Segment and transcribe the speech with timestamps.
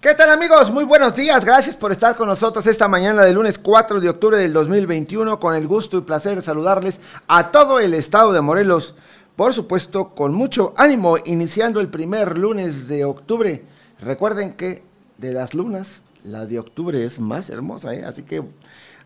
[0.04, 0.70] ¿Qué tal amigos?
[0.70, 1.46] Muy buenos días.
[1.46, 5.40] Gracias por estar con nosotros esta mañana del lunes 4 de octubre del 2021.
[5.40, 8.96] Con el gusto y placer de saludarles a todo el estado de Morelos.
[9.38, 13.64] Por supuesto, con mucho ánimo, iniciando el primer lunes de octubre.
[14.02, 14.84] Recuerden que
[15.20, 18.04] de las lunas, la de octubre es más hermosa, ¿eh?
[18.06, 18.44] así que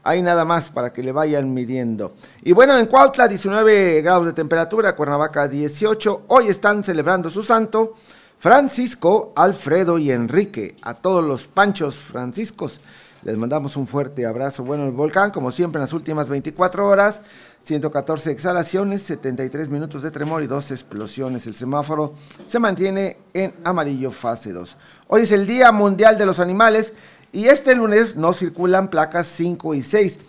[0.01, 2.15] hay nada más para que le vayan midiendo.
[2.41, 6.23] Y bueno, en Cuautla 19 grados de temperatura, Cuernavaca 18.
[6.29, 7.93] Hoy están celebrando su santo.
[8.39, 12.81] Francisco, Alfredo y Enrique, a todos los panchos franciscos.
[13.23, 14.63] Les mandamos un fuerte abrazo.
[14.63, 17.21] Bueno, el volcán, como siempre, en las últimas 24 horas,
[17.61, 21.47] 114 exhalaciones, 73 minutos de tremor y dos explosiones.
[21.47, 22.13] El semáforo
[22.45, 24.77] se mantiene en amarillo fase 2.
[25.07, 26.93] Hoy es el Día Mundial de los Animales
[27.31, 30.19] y este lunes no circulan placas 5 y 6,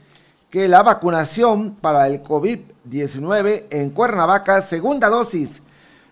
[0.52, 5.64] que la vacunación para el COVID-19 en Cuernavaca, segunda dosis,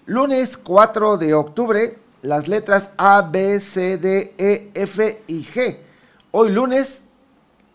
[0.08, 5.78] lunes 4 de octubre, las letras A, B, C, D, E, F y G.
[6.31, 7.03] Hoy lunes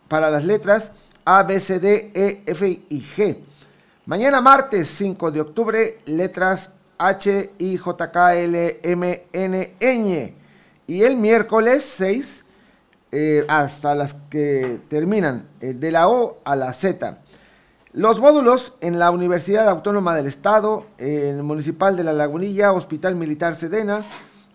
[0.09, 0.93] para las letras
[1.25, 3.39] A, B, C, D, E, F y G.
[4.07, 10.35] Mañana martes 5 de octubre, letras H, I, J, K, L, M, N, Ñ.
[10.87, 12.45] Y el miércoles 6
[13.13, 17.19] eh, hasta las que terminan, eh, de la O a la Z.
[17.93, 23.17] Los módulos en la Universidad Autónoma del Estado, en el Municipal de La Lagunilla, Hospital
[23.17, 24.03] Militar Sedena,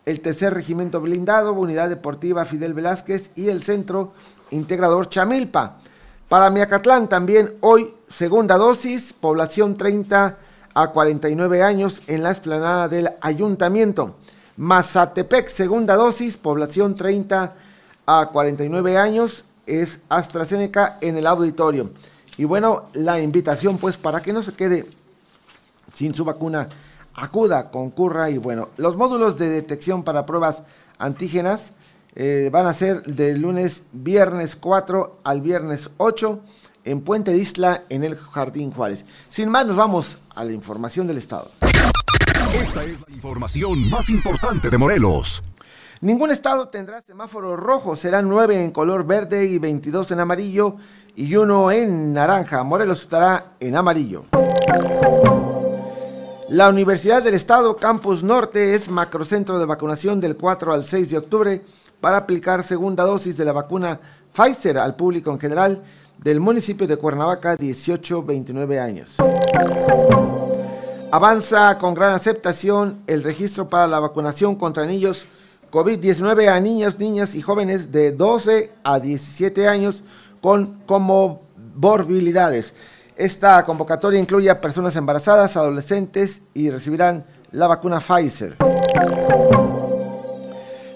[0.05, 4.13] el tercer regimiento blindado, Unidad Deportiva Fidel Velázquez y el Centro
[4.51, 5.77] Integrador Chamilpa.
[6.29, 10.37] Para Miacatlán también hoy segunda dosis, población 30
[10.73, 14.15] a 49 años en la explanada del ayuntamiento.
[14.57, 17.55] Mazatepec, segunda dosis, población 30
[18.05, 21.89] a 49 años, es AstraZeneca en el auditorio.
[22.37, 24.85] Y bueno, la invitación pues para que no se quede
[25.93, 26.67] sin su vacuna
[27.15, 30.63] acuda, concurra y bueno, los módulos de detección para pruebas
[30.97, 31.71] antígenas
[32.15, 36.39] eh, van a ser del lunes viernes 4 al viernes 8
[36.85, 39.05] en Puente de Isla en el Jardín Juárez.
[39.29, 41.49] Sin más, nos vamos a la información del Estado.
[42.53, 45.43] Esta es la información más importante de Morelos.
[46.01, 50.75] Ningún estado tendrá semáforo rojo, serán nueve en color verde y 22 en amarillo
[51.15, 52.63] y uno en naranja.
[52.63, 54.25] Morelos estará en amarillo.
[56.49, 61.17] La Universidad del Estado Campus Norte es macrocentro de vacunación del 4 al 6 de
[61.17, 61.61] octubre
[61.99, 63.99] para aplicar segunda dosis de la vacuna
[64.31, 65.81] Pfizer al público en general
[66.19, 69.15] del municipio de Cuernavaca 18-29 años.
[71.09, 75.25] Avanza con gran aceptación el registro para la vacunación contra niños
[75.71, 80.03] COVID-19 a niños, niñas y jóvenes de 12 a 17 años
[80.41, 82.75] con comorbilidades.
[83.17, 88.57] Esta convocatoria incluye a personas embarazadas, adolescentes y recibirán la vacuna Pfizer.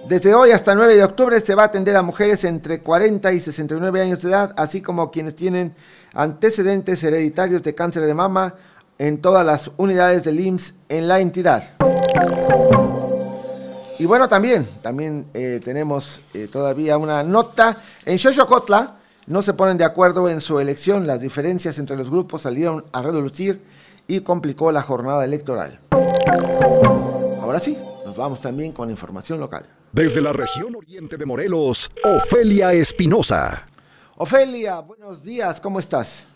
[0.06, 3.31] Desde hoy hasta el 9 de octubre se va a atender a mujeres entre 40
[3.31, 5.74] y 69 años de edad, así como quienes tienen
[6.13, 8.56] antecedentes hereditarios de cáncer de mama
[8.98, 11.63] en todas las unidades del IMSS en la entidad.
[13.98, 18.99] Y bueno, también, también eh, tenemos eh, todavía una nota en Xochocotla,
[19.30, 21.08] no se ponen de acuerdo en su elección.
[21.08, 23.62] Las diferencias entre los grupos salieron a reducir
[24.08, 25.80] y complicó la jornada electoral.
[27.42, 29.66] Ahora sí, nos vamos también con información local.
[29.92, 33.68] Desde la región oriente de Morelos, Ofelia Espinosa.
[34.18, 36.28] Ofelia, buenos días, ¿cómo estás?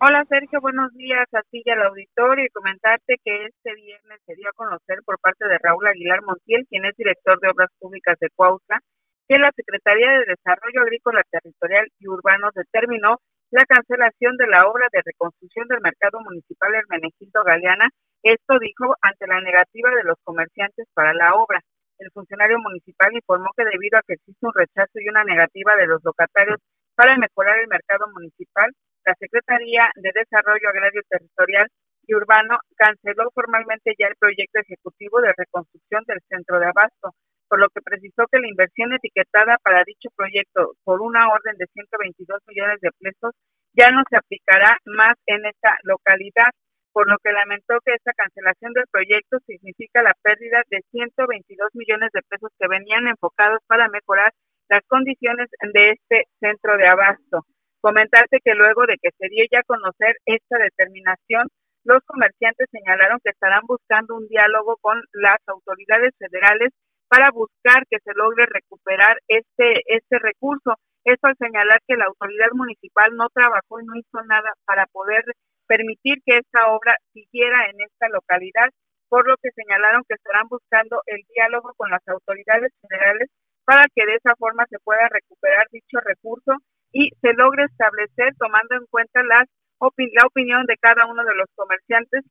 [0.00, 4.34] Hola Sergio, buenos días a ti y al auditorio y comentarte que este viernes se
[4.34, 8.18] dio a conocer por parte de Raúl Aguilar Montiel, quien es director de Obras Públicas
[8.20, 8.80] de Cuautla,
[9.28, 13.18] que la Secretaría de Desarrollo Agrícola Territorial y Urbano determinó
[13.50, 17.88] la cancelación de la obra de reconstrucción del mercado municipal Hermenegildo Galeana.
[18.22, 21.60] Esto dijo ante la negativa de los comerciantes para la obra.
[21.98, 25.86] El funcionario municipal informó que debido a que existe un rechazo y una negativa de
[25.86, 26.58] los locatarios
[26.96, 28.70] para mejorar el mercado municipal,
[29.06, 31.68] la Secretaría de Desarrollo Agrario Territorial
[32.06, 37.14] y Urbano canceló formalmente ya el proyecto ejecutivo de reconstrucción del centro de abasto,
[37.54, 41.70] por lo que precisó que la inversión etiquetada para dicho proyecto por una orden de
[41.70, 43.30] 122 millones de pesos
[43.78, 46.50] ya no se aplicará más en esta localidad,
[46.90, 52.10] por lo que lamentó que esta cancelación del proyecto significa la pérdida de 122 millones
[52.10, 54.34] de pesos que venían enfocados para mejorar
[54.68, 57.46] las condiciones de este centro de abasto.
[57.80, 61.46] Comentarte que luego de que se dio ya a conocer esta determinación,
[61.84, 66.74] los comerciantes señalaron que estarán buscando un diálogo con las autoridades federales
[67.14, 70.74] para buscar que se logre recuperar este, este recurso.
[71.04, 75.22] Esto al señalar que la autoridad municipal no trabajó y no hizo nada para poder
[75.68, 78.68] permitir que esta obra siguiera en esta localidad,
[79.08, 83.30] por lo que señalaron que estarán buscando el diálogo con las autoridades federales
[83.64, 86.58] para que de esa forma se pueda recuperar dicho recurso
[86.90, 89.46] y se logre establecer tomando en cuenta las
[89.78, 92.24] la opinión de cada uno de los comerciantes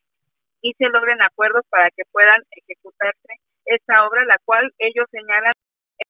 [0.62, 2.42] y se logren acuerdos para que puedan
[3.76, 5.54] esta obra, la cual ellos señalan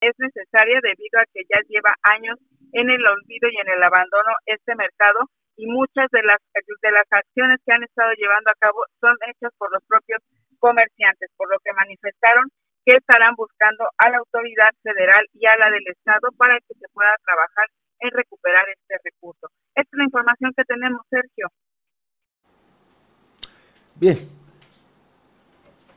[0.02, 2.40] es necesaria debido a que ya lleva años
[2.72, 7.06] en el olvido y en el abandono este mercado y muchas de las de las
[7.12, 10.20] acciones que han estado llevando a cabo son hechas por los propios
[10.60, 12.50] comerciantes, por lo que manifestaron
[12.86, 16.88] que estarán buscando a la autoridad federal y a la del Estado para que se
[16.92, 17.68] pueda trabajar
[18.00, 19.48] en recuperar este recurso.
[19.74, 21.48] Esta es la información que tenemos, Sergio.
[23.96, 24.43] Bien.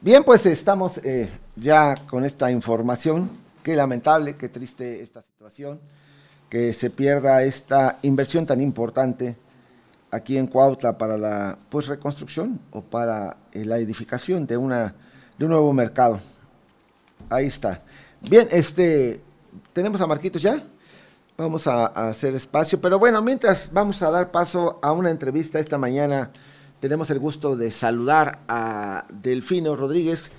[0.06, 3.28] Bien, pues estamos eh, ya con esta información.
[3.60, 5.80] Qué lamentable, qué triste esta situación,
[6.48, 9.34] que se pierda esta inversión tan importante
[10.12, 14.94] aquí en Cuautla para la pues reconstrucción o para eh, la edificación de una
[15.36, 16.20] de un nuevo mercado.
[17.28, 17.82] Ahí está.
[18.20, 19.20] Bien, este
[19.72, 20.62] tenemos a Marquitos ya.
[21.36, 25.78] Vamos a, hacer espacio, pero bueno, mientras vamos a dar paso a una entrevista esta
[25.78, 26.30] mañana,
[26.86, 30.30] tenemos el gusto de saludar a Delfino Rodríguez.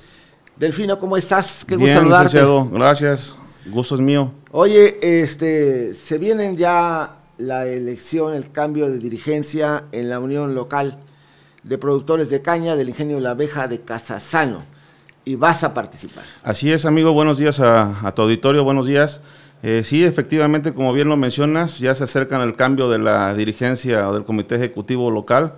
[0.56, 1.66] Delfino, ¿cómo estás?
[1.66, 2.40] Qué gusto saludarte.
[2.72, 3.36] Gracias,
[3.66, 4.32] gusto es mío.
[4.52, 11.00] Oye, este, se vienen ya la elección, el cambio de dirigencia en la Unión Local
[11.64, 14.64] de Productores de Caña del Ingenio La Abeja de Casasano
[15.26, 16.24] y vas a participar.
[16.44, 19.20] Así es, amigo, buenos días a, a tu auditorio, buenos días.
[19.64, 24.10] Eh, sí, efectivamente, como bien lo mencionas, ya se acercan el cambio de la dirigencia
[24.10, 25.56] o del comité ejecutivo local.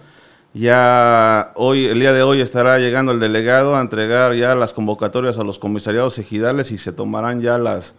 [0.53, 5.37] Ya hoy, el día de hoy estará llegando el delegado a entregar ya las convocatorias
[5.37, 7.93] a los comisariados ejidales y se tomarán ya las,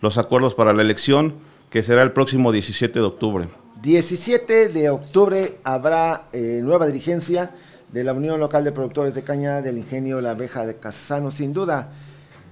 [0.00, 1.34] los acuerdos para la elección,
[1.68, 3.48] que será el próximo 17 de octubre.
[3.82, 7.50] 17 de octubre habrá eh, nueva dirigencia
[7.90, 11.32] de la Unión Local de Productores de Caña del Ingenio La Abeja de Casano.
[11.32, 11.90] Sin duda,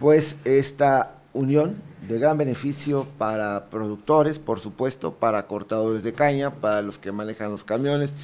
[0.01, 1.77] pues esta unión
[2.09, 7.51] de gran beneficio para productores, por supuesto, para cortadores de caña, para los que manejan
[7.51, 8.15] los camiones.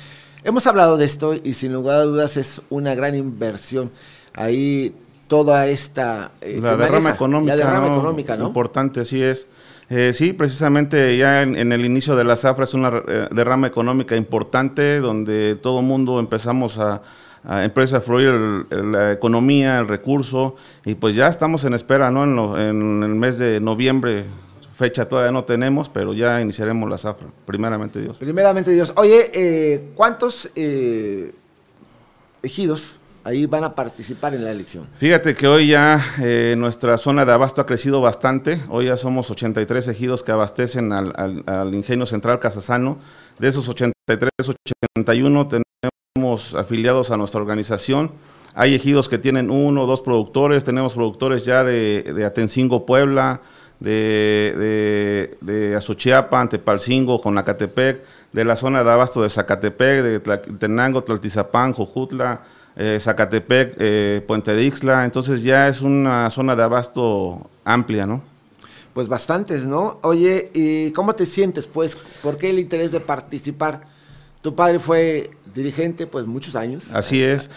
[0.43, 3.91] Hemos hablado de esto y sin lugar a dudas es una gran inversión.
[4.35, 4.95] Ahí
[5.29, 6.33] toda esta...
[6.41, 8.49] Eh, la derrama económica, la derrama económica, ¿no?
[8.49, 9.47] Importante, así es.
[9.91, 14.15] Eh, sí, precisamente ya en, el inicio de la zafra es una eh, derrama económica
[14.17, 17.03] importante donde todo el mundo empezamos a,
[17.65, 18.33] empresa a fluir
[18.71, 22.57] la economía, el recurso, y pues ya estamos en espera, ¿no?
[22.57, 24.27] En, el mes de noviembre,
[24.81, 28.17] fecha todavía no tenemos, pero ya iniciaremos la zafra, primeramente Dios.
[28.17, 28.95] Primeramente Dios.
[28.97, 31.35] Oye, eh, ¿cuántos eh,
[32.43, 34.89] ejidos ahí van a participar en la elección?
[34.97, 39.31] Fíjate que hoy ya eh, nuestra zona de abasto ha crecido bastante, hoy ya somos
[39.31, 41.13] 83 ejidos que abastecen al,
[41.45, 42.99] al Ingenio Central Casasano,
[43.39, 44.31] de esos 83,
[44.97, 48.13] 81 tenemos afiliados a nuestra organización.
[48.55, 53.43] Hay ejidos que tienen uno o dos productores, tenemos productores ya de, de Atencingo, Puebla,
[53.81, 54.55] de,
[55.43, 58.01] de, de Azuchiapa, Antepalcingo, Conacatepec,
[58.33, 60.21] de la zona de abasto de Zacatepec, de
[60.59, 62.43] Tenango, Tlaltizapán, Jojutla,
[62.77, 68.23] eh, Zacatepec, eh, Puente Dixla, entonces ya es una zona de abasto amplia, ¿no?
[68.93, 69.99] Pues bastantes, ¿no?
[70.03, 71.97] Oye, ¿y cómo te sientes, pues?
[72.23, 73.83] ¿Por qué el interés de participar?
[74.43, 76.85] Tu padre fue dirigente, pues muchos años.
[76.93, 77.51] Así es.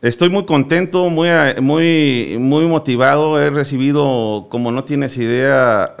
[0.00, 1.28] Estoy muy contento, muy,
[1.60, 3.42] muy, muy motivado.
[3.42, 5.96] He recibido, como no tienes idea,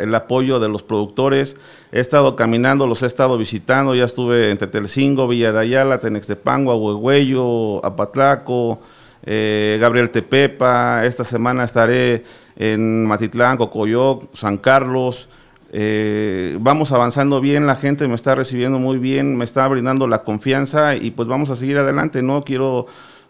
[0.00, 1.56] el apoyo de los productores.
[1.92, 3.94] He estado caminando, los he estado visitando.
[3.94, 8.80] Ya estuve en Tetelcingo, Villa de Ayala, Tenextepango, Ahuehuello, Apatlaco,
[9.24, 11.06] eh, Gabriel Tepepa.
[11.06, 12.24] Esta semana estaré
[12.56, 15.28] en Matitlán, Cocoyoc, San Carlos.
[15.72, 20.24] Eh, vamos avanzando bien, la gente me está recibiendo muy bien, me está brindando la
[20.24, 22.42] confianza y pues vamos a seguir adelante, ¿no?
[22.42, 22.86] Quiero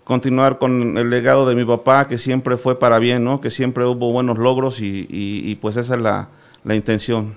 [0.06, 3.40] continuar con el legado de mi papá, que siempre fue para bien, ¿no?
[3.40, 6.28] Que siempre hubo buenos logros y, pues esa es la,
[6.62, 7.36] la intención.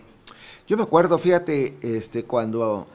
[0.67, 2.85] Yo me acuerdo, fíjate, este, cuando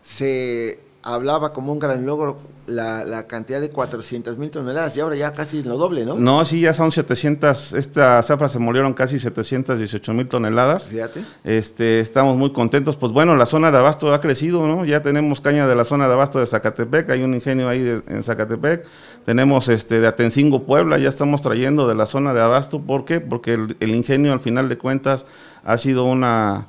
[0.00, 5.32] se hablaba como un gran logro la, cantidad de 400 mil toneladas y ahora ya
[5.32, 6.16] casi es lo doble, ¿no?
[6.16, 10.84] No, sí, ya son 700, esta zafra se murieron casi 718 mil toneladas.
[10.84, 11.24] Fíjate.
[11.44, 12.96] Este, estamos muy contentos.
[12.96, 14.84] Pues bueno, la zona de abasto ha crecido, ¿no?
[14.84, 18.22] Ya tenemos caña de la zona de abasto de Zacatepec, hay un ingenio ahí en
[18.22, 18.84] Zacatepec.
[19.24, 22.80] Tenemos este de Atencingo, Puebla, ya estamos trayendo de la zona de abasto.
[22.80, 23.20] ¿Por qué?
[23.20, 25.26] Porque el, ingenio, al final de cuentas,
[25.64, 26.66] ha sido una,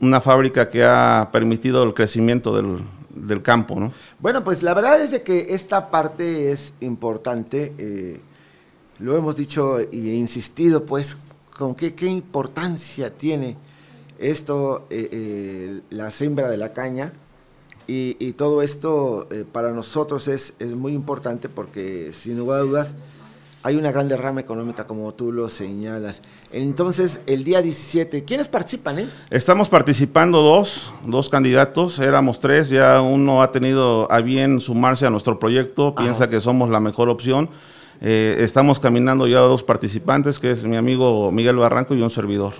[0.00, 2.80] una fábrica que ha permitido el crecimiento del
[3.14, 3.92] del campo, ¿no?
[4.18, 8.20] Bueno, pues la verdad es que esta parte es importante, eh,
[8.98, 11.16] lo hemos dicho e insistido, pues,
[11.56, 13.56] con qué, qué importancia tiene
[14.18, 17.12] esto, eh, eh, la siembra de la caña,
[17.86, 22.94] y, y todo esto para nosotros es, es muy importante porque, sin lugar a dudas,
[23.62, 26.22] hay una gran derrama económica, como tú lo señalas.
[26.50, 28.98] Entonces, el día 17, ¿quiénes participan?
[28.98, 29.08] Eh?
[29.30, 35.10] Estamos participando dos, dos candidatos, éramos tres, ya uno ha tenido a bien sumarse a
[35.10, 37.50] nuestro proyecto, piensa que somos la mejor opción.
[38.00, 42.54] Eh, estamos caminando ya dos participantes, que es mi amigo Miguel Barranco y un servidor.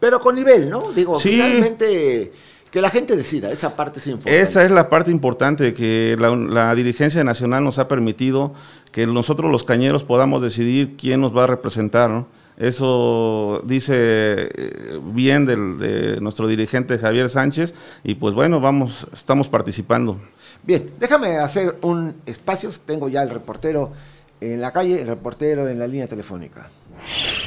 [0.00, 0.90] Pero con nivel, ¿no?
[0.92, 2.32] Digo, finalmente
[2.70, 4.40] que la gente decida, esa parte es importante.
[4.40, 8.54] Esa es la parte importante, que la, dirigencia nacional nos ha permitido
[8.92, 12.24] que nosotros los cañeros podamos decidir quién nos va a representar,
[12.56, 20.18] Eso dice eh, bien de nuestro dirigente Javier Sánchez y pues bueno, vamos, estamos participando.
[20.62, 23.92] Bien, déjame hacer un espacio, tengo ya el reportero
[24.40, 26.68] en la calle, el reportero en la línea telefónica.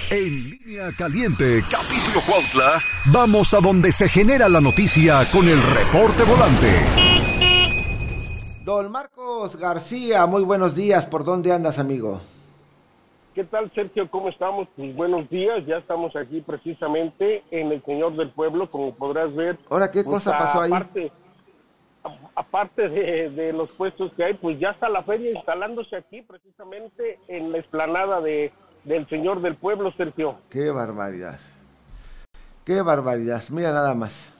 [0.09, 2.81] En línea caliente, capítulo Cuautla,
[3.13, 7.19] vamos a donde se genera la noticia con el reporte volante.
[8.63, 11.05] Don Marcos García, muy buenos días.
[11.05, 12.21] ¿Por dónde andas, amigo?
[13.35, 14.09] ¿Qué tal, Sergio?
[14.09, 14.67] ¿Cómo estamos?
[14.75, 15.65] Pues buenos días.
[15.65, 19.57] Ya estamos aquí precisamente en el Señor del Pueblo, como podrás ver.
[19.69, 20.71] Ahora, ¿qué cosa pues, pasó ahí?
[20.73, 21.11] Aparte,
[22.35, 27.19] aparte de, de, los puestos que hay, pues ya está la feria instalándose aquí, precisamente
[27.27, 28.51] en la explanada de
[28.83, 30.37] del Señor del Pueblo, Sergio.
[30.49, 31.39] Qué barbaridad.
[32.63, 33.41] Qué barbaridad.
[33.51, 34.33] Mira nada más.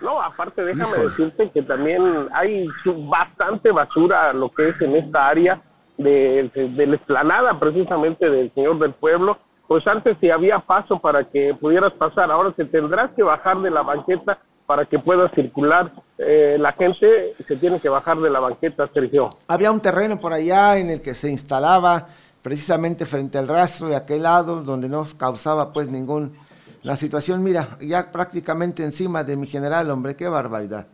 [0.00, 2.66] No, aparte déjame decirte que también hay
[3.08, 5.60] bastante basura lo que es en esta área
[5.98, 9.38] de, de, la explanada precisamente del Señor del Pueblo.
[9.68, 13.70] Pues antes si había paso para que pudieras pasar, ahora te tendrás que bajar de
[13.70, 15.92] la banqueta para que pueda circular.
[16.16, 19.28] Eh, la gente se tiene que bajar de la banqueta, Sergio.
[19.48, 22.06] Había un terreno por allá en el que se instalaba
[22.42, 26.36] precisamente frente al rastro de aquel lado donde no causaba pues ningún
[26.82, 27.42] la situación.
[27.42, 30.86] Mira ya prácticamente encima de mi general hombre qué barbaridad.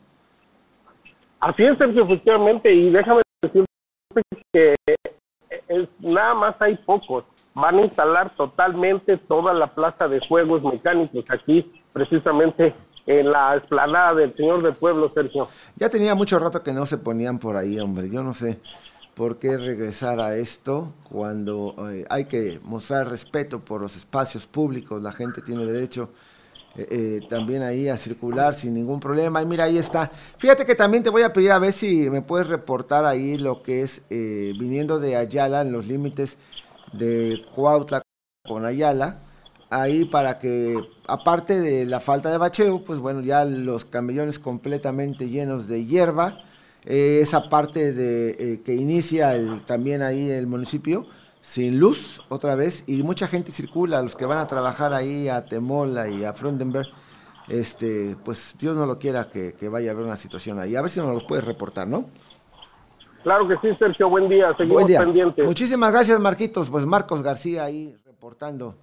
[1.40, 3.64] Así es Sergio efectivamente y déjame decir
[4.52, 4.74] que
[6.00, 7.24] nada más hay pocos.
[7.54, 12.74] Van a instalar totalmente toda la plaza de juegos mecánicos aquí precisamente
[13.06, 15.48] en la explanada del señor del pueblo Sergio.
[15.76, 18.60] Ya tenía mucho rato que no se ponían por ahí hombre yo no sé
[19.16, 25.02] ¿Por qué regresar a esto cuando eh, hay que mostrar respeto por los espacios públicos?
[25.02, 26.11] La gente tiene derecho
[26.76, 29.40] eh, eh, también ahí a circular sin ningún problema.
[29.40, 30.12] Y mira, ahí está.
[30.37, 33.62] Fíjate que también te voy a pedir a ver si me puedes reportar ahí lo
[33.62, 36.37] que es viniendo de Ayala en los límites
[36.92, 38.02] de Cuautla
[38.46, 39.20] con Ayala.
[39.70, 45.30] Ahí para que, aparte de la falta de bacheo, pues bueno, ya los camellones completamente
[45.30, 46.45] llenos de hierba
[46.87, 51.07] eh, esa parte de eh, que inicia el, también ahí el municipio
[51.40, 55.45] sin luz otra vez y mucha gente circula, los que van a trabajar ahí a
[55.45, 56.88] Temola y a Frondenberg,
[57.49, 60.75] este, pues Dios no lo quiera que, vaya a haber una situación ahí.
[60.75, 62.07] A ver si nos los puedes reportar, ¿no?
[63.23, 65.45] Claro que sí, Sergio, buen día, seguimos pendientes.
[65.45, 66.69] Muchísimas gracias, Marquitos.
[66.71, 68.75] Pues Marcos García ahí reportando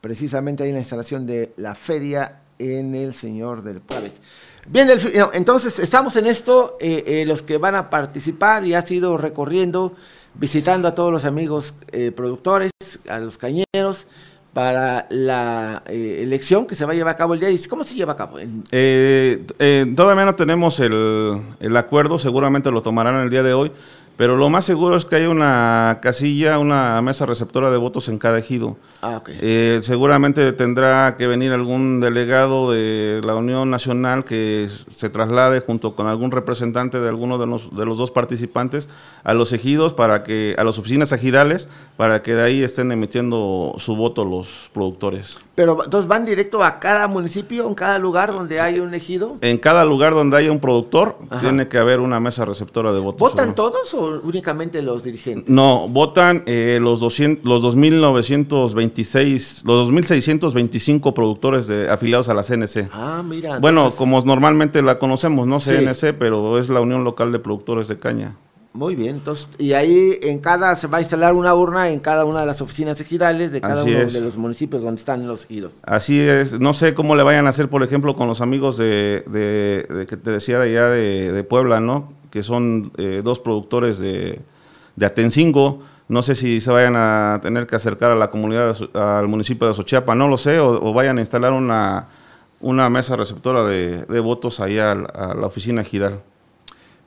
[0.00, 4.20] precisamente ahí en la instalación de la feria en el Señor del Juárez.
[4.70, 4.86] Bien,
[5.32, 9.94] entonces estamos en esto, eh, eh, los que van a participar y ha sido recorriendo,
[10.34, 12.70] visitando a todos los amigos eh, productores,
[13.08, 14.06] a los cañeros,
[14.52, 17.48] para la elección que se va a llevar a cabo el día.
[17.70, 18.38] ¿Cómo se lleva a cabo?
[18.38, 23.72] todavía no tenemos el, el, acuerdo, seguramente lo tomarán el día de hoy,
[24.18, 28.18] pero lo más seguro es que haya una casilla, una mesa receptora de votos en
[28.18, 28.76] cada ejido.
[29.00, 29.30] Ah, ok.
[29.32, 35.94] Eh, seguramente tendrá que venir algún delegado de la Unión Nacional que se traslade junto
[35.94, 38.88] con algún representante de alguno de los, de los dos participantes
[39.22, 43.76] a los ejidos para que a las oficinas ejidales para que de ahí estén emitiendo
[43.78, 45.38] su voto los productores.
[45.58, 49.38] Pero entonces van directo a cada municipio, en cada lugar donde hay un ejido.
[49.40, 51.40] En cada lugar donde haya un productor Ajá.
[51.40, 53.18] tiene que haber una mesa receptora de votos.
[53.18, 53.54] ¿Votan ¿no?
[53.56, 55.52] todos o únicamente los dirigentes?
[55.52, 62.88] No, votan eh, los 200, los 2.926, los 2.625 productores de, afiliados a la CNC.
[62.92, 63.58] Ah, mira.
[63.58, 65.70] bueno, entonces- como normalmente la conocemos, no Sí.
[65.70, 68.36] CNC, pero es la Unión Local de Productores de Caña.
[68.78, 72.24] Muy bien, entonces, y ahí en cada, se va a instalar una urna en cada
[72.24, 74.12] una de las oficinas ejidales de cada Así uno es.
[74.12, 75.72] de los municipios donde están los ejidos.
[75.82, 79.24] Así es, no sé cómo le vayan a hacer, por ejemplo, con los amigos de,
[79.26, 82.12] de- de que te decía de allá de, de Puebla, ¿no?
[82.30, 84.38] Que son eh, dos productores de,
[84.94, 85.80] de Atencingo.
[86.06, 89.72] No sé si se vayan a tener que acercar a la comunidad, al municipio de
[89.72, 92.06] Azochiapa, no lo sé, o, o vayan a instalar una,
[92.60, 96.20] una mesa receptora de, de votos allá al- a la oficina ejidal.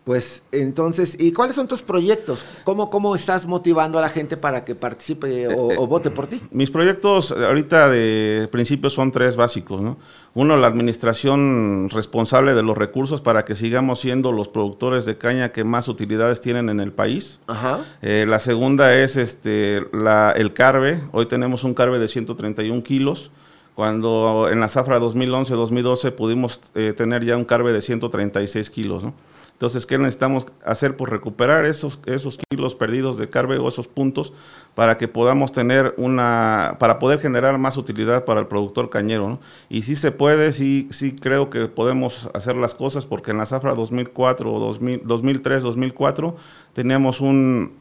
[0.04, 2.44] Pues entonces, ¿y cuáles son tus proyectos?
[2.64, 6.26] ¿Cómo, cómo estás motivando a la gente para que participe o, Eh, o vote por
[6.26, 6.42] ti?
[6.50, 9.98] Mis proyectos eh, ahorita de principio son tres básicos, ¿no?
[10.34, 15.52] Uno, la administración responsable de los recursos para que sigamos siendo los productores de caña
[15.52, 17.40] que más utilidades tienen en el país.
[17.48, 17.86] Ajá.
[18.02, 21.00] Eh, la segunda es este, la- el carbe.
[21.12, 23.30] Hoy tenemos un carbe de 131 kilos,
[23.76, 29.14] cuando en la zafra 2011-2012 pudimos eh, tener ya un carbe de 136 kilos, ¿no?
[29.62, 30.98] Entonces, ¿qué necesitamos hacer?
[30.98, 34.34] Pues recuperar esos, esos kilos perdidos de carbe o esos puntos
[34.74, 39.40] para que podamos tener una, para poder generar más utilidad para el productor cañero.
[39.70, 43.46] Y sí se puede, sí, sí creo que podemos hacer las cosas porque en la
[43.46, 46.36] zafra 2004 o 2000, 2003, 2004
[46.74, 47.74] teníamos un,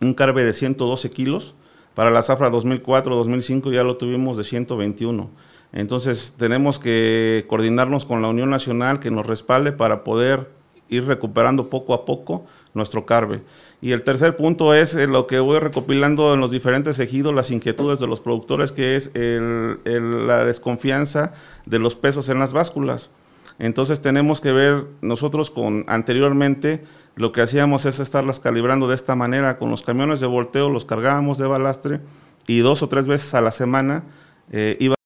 [0.00, 1.54] un carbe de 112 kilos.
[1.92, 5.28] Para la zafra 2004-2005 ya lo tuvimos de 121.
[5.74, 10.61] Entonces tenemos que coordinarnos con la Unión Nacional que nos respalde para poder
[10.92, 13.42] ir recuperando poco a poco nuestro carbe.
[13.80, 17.50] Y el tercer punto es eh, lo que voy recopilando en los diferentes ejidos, las
[17.50, 21.32] inquietudes de los productores, que es la desconfianza
[21.66, 23.10] de los pesos en las básculas.
[23.58, 29.14] Entonces tenemos que ver nosotros con anteriormente lo que hacíamos es estarlas calibrando de esta
[29.14, 32.00] manera con los camiones de volteo los cargábamos de balastre
[32.46, 34.04] y dos o tres veces a la semana
[34.50, 34.96] eh, íbamos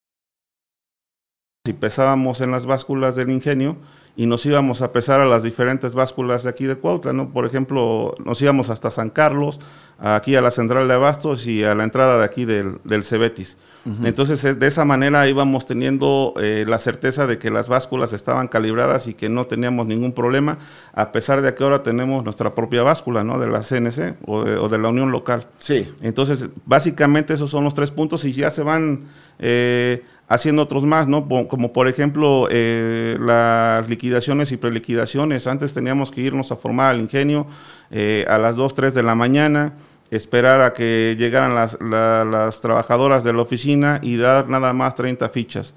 [1.67, 3.77] y pesábamos en las básculas del ingenio
[4.17, 7.31] y nos íbamos a pesar a las diferentes básculas de aquí de Cuautla, ¿no?
[7.33, 9.61] Por ejemplo, nos íbamos hasta San Carlos,
[9.99, 13.57] aquí a la central de Abastos y a la entrada de aquí del, del Cebetis.
[14.03, 18.49] Entonces, es- de esa manera íbamos teniendo eh, la certeza de que las básculas estaban
[18.49, 20.59] calibradas y que no teníamos ningún problema,
[20.93, 23.39] a pesar de que ahora tenemos nuestra propia báscula, ¿no?
[23.39, 25.47] De la CNC o de, o de la Unión Local.
[25.59, 25.89] Sí.
[26.03, 29.05] Entonces, básicamente esos son los tres puntos y ya se van
[29.39, 31.29] eh, haciendo otros más, ¿no?
[31.49, 35.47] Como por ejemplo eh, las liquidaciones y preliquidaciones.
[35.47, 37.47] Antes teníamos que irnos a formar al ingenio
[37.91, 39.75] eh, a las 2, 3 de la mañana,
[40.11, 44.95] esperar a que llegaran las, la- las trabajadoras de la oficina y dar nada más
[44.95, 45.75] 30 fichas.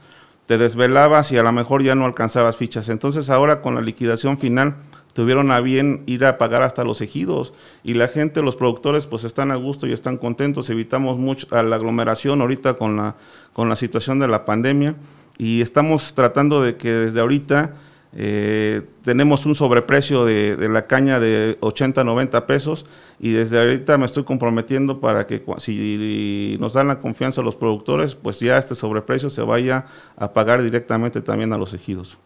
[0.48, 2.90] Te desvelabas y a lo mejor ya no alcanzabas fichas.
[2.90, 4.76] Entonces ahora con la liquidación final
[5.14, 7.54] tuvieron a bien ir a pagar hasta los ejidos.
[7.84, 11.64] Y la gente, los productores pues están a gusto y están contentos, evitamos mucho a
[11.64, 13.16] la aglomeración ahorita con la,
[13.54, 14.96] con la situación de la pandemia.
[15.38, 17.76] Y estamos tratando de que desde ahorita
[18.12, 22.86] eh, tenemos un sobreprecio de, de la caña de 80, 90 pesos.
[23.20, 28.16] Y desde ahorita me estoy comprometiendo para que si nos dan la confianza los productores,
[28.16, 29.86] pues ya este sobreprecio se vaya
[30.18, 32.18] a pagar directamente también a los ejidos.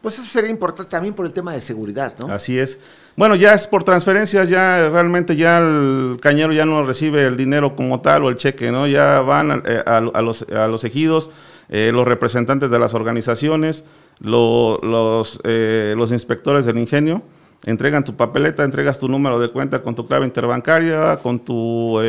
[0.00, 2.26] Pues eso sería importante también por el tema de seguridad, ¿no?
[2.26, 2.78] Así es.
[3.14, 7.76] Bueno, ya es por transferencias, ya realmente ya el cañero ya no recibe el dinero
[7.76, 8.86] como tal o el cheque, ¿no?
[8.86, 11.30] Ya van eh, a, los, a los ejidos,
[11.68, 13.84] eh, los representantes de las organizaciones,
[14.24, 17.22] eh, los inspectores del ingenio,
[17.66, 22.00] entregan tu papeleta, entregas tu número de cuenta con tu clave interbancaria, con tu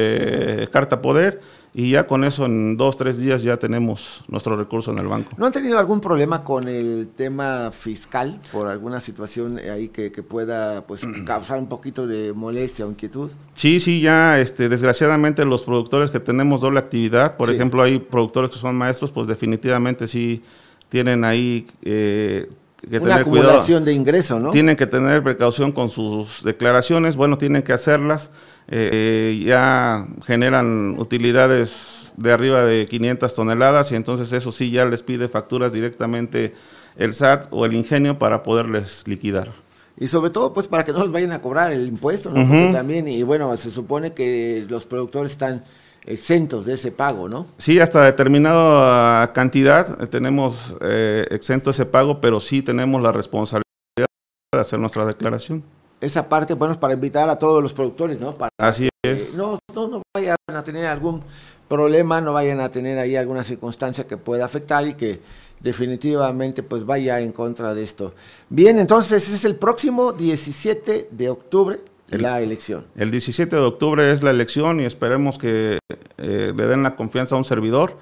[0.71, 1.41] carta poder
[1.75, 5.31] y ya con eso en dos, tres días ya tenemos nuestro recurso en el banco.
[5.37, 10.21] ¿No han tenido algún problema con el tema fiscal por alguna situación ahí que, que
[10.21, 13.31] pueda pues causar un poquito de molestia o inquietud?
[13.55, 17.55] Sí, sí, ya, este, desgraciadamente los productores que tenemos doble actividad, por Sí.
[17.55, 20.43] ejemplo, hay productores que son maestros, pues definitivamente sí
[20.89, 22.49] tienen ahí eh,
[22.87, 23.49] que Una tener cuidado.
[23.49, 24.51] acumulación de ingreso, ¿no?
[24.51, 28.29] Tienen que tener precaución con sus declaraciones, bueno, tienen que hacerlas,
[28.67, 35.01] eh, ya generan utilidades de arriba de 500 toneladas y entonces eso sí ya les
[35.01, 36.53] pide facturas directamente
[36.95, 39.51] el SAT o el ingenio para poderles liquidar.
[39.97, 42.71] y sobre todo pues para que no les vayan a cobrar el impuesto, ¿no?
[42.71, 45.63] También, y bueno, se supone que los productores están
[46.05, 47.45] exentos de ese pago, ¿no?
[47.57, 53.63] Sí, hasta determinada cantidad tenemos eh, exento ese pago, pero sí tenemos la responsabilidad
[53.97, 55.63] de hacer nuestra declaración.
[56.03, 58.35] Esa parte, bueno, es para invitar a todos los productores, ¿no?
[58.37, 59.33] Para Así que es.
[59.33, 61.21] no, no, no vayan a tener algún
[61.69, 65.21] problema, no vayan a tener ahí alguna circunstancia que pueda afectar y que
[65.61, 68.13] definitivamente pues vaya en contra de esto.
[68.49, 72.85] Bien, entonces es el próximo 17 de octubre la elección.
[72.95, 75.79] El 17 de octubre es la elección y esperemos que
[76.17, 77.97] eh, le den la confianza a un servidor.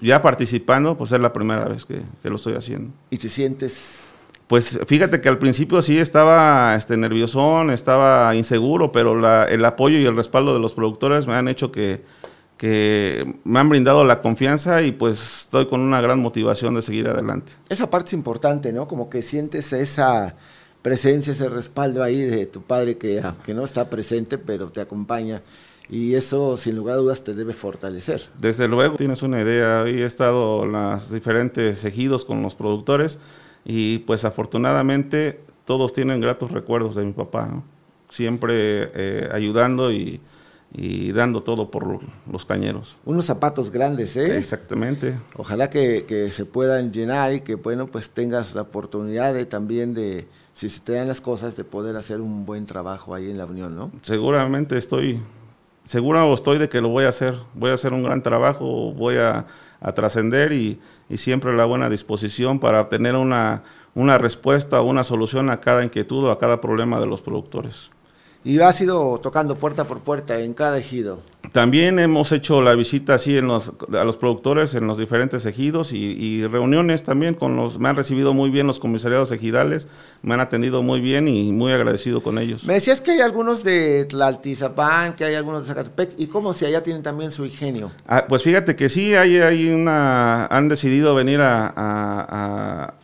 [0.00, 2.92] Ya participando, pues es la primera vez que, que lo estoy haciendo.
[3.10, 4.09] ¿Y te sientes
[4.50, 9.96] pues fíjate que al principio sí estaba este, nerviosón, estaba inseguro, pero la, el apoyo
[9.96, 12.02] y el respaldo de los productores me han hecho que,
[12.56, 17.06] que me han brindado la confianza y pues estoy con una gran motivación de seguir
[17.06, 17.52] adelante.
[17.68, 18.88] Esa parte es importante, ¿no?
[18.88, 20.34] Como que sientes esa
[20.82, 25.42] presencia, ese respaldo ahí de tu padre que, que no está presente, pero te acompaña.
[25.88, 28.22] Y eso, sin lugar a dudas, te debe fortalecer.
[28.40, 29.84] Desde luego, tienes una idea.
[29.84, 33.20] He estado en los diferentes ejidos con los productores
[33.64, 37.64] y pues afortunadamente todos tienen gratos recuerdos de mi papá, ¿no?
[38.10, 40.20] siempre eh, ayudando y,
[40.72, 42.96] y, dando todo por los cañeros.
[43.04, 44.36] Unos zapatos grandes, ¿eh?
[44.36, 45.18] Exactamente.
[45.36, 49.94] Ojalá que, que, se puedan llenar y que, bueno, pues tengas la oportunidad de, también
[49.94, 53.38] de, si se te dan las cosas, de poder hacer un buen trabajo ahí en
[53.38, 53.90] la Unión, ¿no?
[54.02, 55.20] Seguramente estoy,
[55.84, 57.38] seguro estoy de que lo voy a hacer.
[57.54, 59.46] Voy a hacer un gran trabajo, voy a,
[59.80, 63.62] a trascender y, y, siempre la buena disposición para obtener una,
[63.94, 67.90] una respuesta o una solución a cada inquietud o a cada problema de los productores.
[68.42, 71.20] Y has ido tocando puerta por puerta en cada ejido.
[71.52, 75.92] También hemos hecho la visita así en los, a los productores en los diferentes ejidos
[75.92, 79.88] y, y, reuniones también con los, me han recibido muy bien los comisariados ejidales,
[80.22, 82.64] me han atendido muy bien y muy agradecido con ellos.
[82.64, 86.66] Me decías que hay algunos de Tlaltizapán, que hay algunos de Zacatepec, y cómo si
[86.66, 87.90] allá tienen también su ingenio.
[88.06, 92.94] Ah, pues fíjate que sí, hay, hay una, han decidido venir a, a,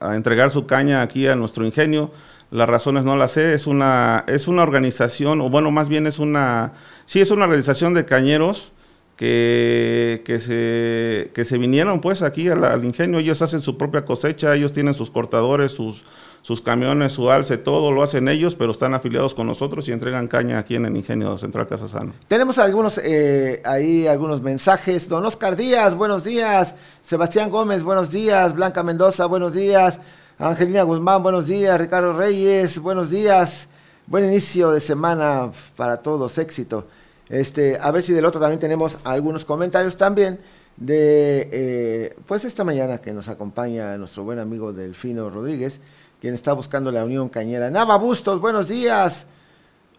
[0.00, 2.10] a, a entregar su caña aquí a nuestro ingenio
[2.50, 6.18] las razones no las sé, es una, es una organización, o bueno, más bien es
[6.18, 6.72] una,
[7.06, 8.72] sí, es una organización de cañeros
[9.16, 14.54] que, que, se, que se vinieron pues aquí al, ingenio, ellos hacen su propia cosecha,
[14.54, 16.02] ellos tienen sus cortadores, sus,
[16.42, 20.26] sus camiones, su alce, todo lo hacen ellos, pero están afiliados con nosotros y entregan
[20.26, 22.14] caña aquí en el ingenio Central Casasano.
[22.26, 28.54] Tenemos algunos, eh, ahí algunos mensajes, don Oscar Díaz, buenos días, Sebastián Gómez, buenos días,
[28.54, 30.00] Blanca Mendoza, buenos días,
[30.42, 31.78] Angelina Guzmán, buenos días.
[31.78, 33.68] Ricardo Reyes, buenos días.
[34.06, 36.86] Buen inicio de semana para todos, éxito.
[37.28, 40.40] Este, a ver si del otro también tenemos algunos comentarios también
[40.78, 45.78] de, eh, pues esta mañana que nos acompaña nuestro buen amigo Delfino Rodríguez,
[46.22, 47.70] quien está buscando la Unión Cañera.
[47.70, 49.26] Nava Bustos, buenos días.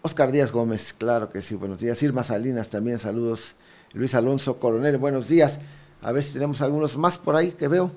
[0.01, 2.01] Oscar Díaz Gómez, claro que sí, buenos días.
[2.01, 3.53] Irma Salinas también, saludos.
[3.93, 5.59] Luis Alonso Coronel, buenos días.
[6.01, 7.91] A ver si tenemos algunos más por ahí que veo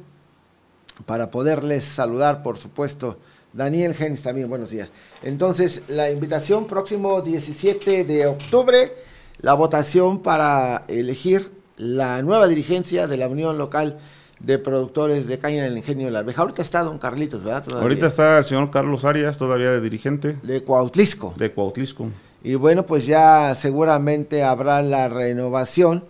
[1.06, 3.18] para poderles saludar, por supuesto.
[3.52, 4.92] Daniel Genis también, buenos días.
[5.22, 8.92] Entonces, la invitación próximo 17 de octubre,
[9.38, 13.98] la votación para elegir la nueva dirigencia de la Unión Local
[14.40, 16.42] de Productores de Caña del Ingenio de la Abeja.
[16.42, 17.62] Ahorita está don Carlitos, ¿verdad?
[17.62, 17.82] Todavía.
[17.82, 20.36] Ahorita está el señor Carlos Arias, todavía de dirigente.
[20.42, 21.34] De Cuautlisco.
[21.36, 22.10] De Cuautlisco.
[22.42, 26.04] Y bueno, pues ya seguramente habrá la renovación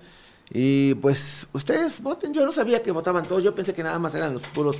[0.56, 4.14] y pues ustedes voten, yo no sabía que votaban todos, yo pensé que nada más
[4.14, 4.76] eran los puros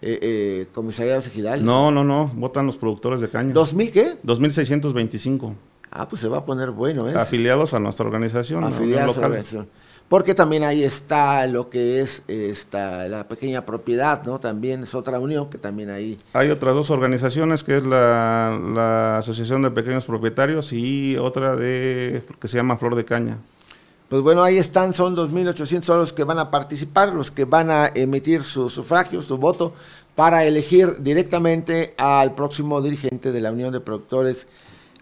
[0.00, 1.66] eh, eh, comisariados ejidales.
[1.66, 3.52] No, no, no, votan los productores de caña.
[3.52, 4.16] ¿2000 qué?
[4.22, 5.56] 2625.
[5.90, 7.14] Ah, pues se va a poner bueno, ¿eh?
[7.16, 8.62] Afiliados a nuestra organización.
[8.62, 9.68] Afiliados a la organización.
[10.08, 14.38] Porque también ahí está lo que es esta, la pequeña propiedad, ¿no?
[14.38, 16.18] También es otra unión que también ahí.
[16.34, 22.22] Hay otras dos organizaciones, que es la, la Asociación de Pequeños Propietarios y otra de
[22.40, 23.38] que se llama Flor de Caña.
[24.08, 27.88] Pues bueno, ahí están, son 2.800 los que van a participar, los que van a
[27.88, 29.72] emitir su sufragio, su voto,
[30.14, 34.46] para elegir directamente al próximo dirigente de la Unión de Productores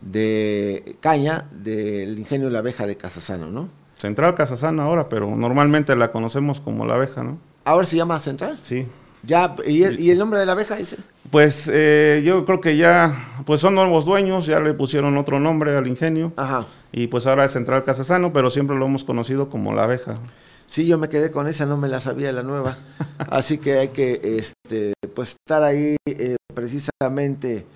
[0.00, 3.68] de Caña del Ingenio la Abeja de Casasano, ¿no?
[3.98, 7.38] Central Casasano ahora, pero normalmente la conocemos como la abeja, ¿no?
[7.64, 8.58] ¿Ahora se llama Central?
[8.62, 8.86] Sí.
[9.22, 10.98] Ya, ¿y, y el nombre de la abeja ese?
[11.34, 15.76] Pues eh, yo creo que ya, pues son nuevos dueños, ya le pusieron otro nombre
[15.76, 16.32] al ingenio.
[16.36, 16.68] Ajá.
[16.92, 20.20] Y pues ahora es Central Casasano, pero siempre lo hemos conocido como la abeja.
[20.66, 22.78] Sí, yo me quedé con esa, no me la sabía la nueva.
[23.18, 27.66] Así que hay que este, pues estar ahí eh, precisamente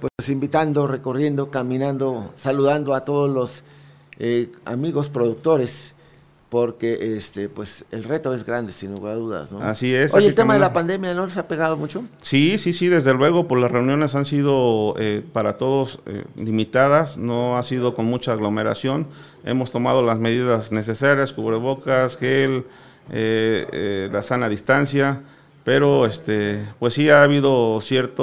[0.00, 3.62] pues invitando, recorriendo, caminando, saludando a todos los
[4.20, 5.94] eh, amigos productores
[6.52, 9.62] porque este pues el reto es grande sin lugar a dudas ¿no?
[9.62, 10.12] Así es.
[10.12, 13.14] oye el tema de la pandemia no les ha pegado mucho Sí, sí, sí, desde
[13.14, 18.04] luego, pues las reuniones han sido eh, para todos eh, limitadas, no ha sido con
[18.04, 19.06] mucha aglomeración.
[19.44, 22.66] Hemos tomado las medidas necesarias, cubrebocas, gel,
[23.10, 25.22] eh, eh, la sana distancia,
[25.64, 28.22] pero este, pues sí ha habido cierta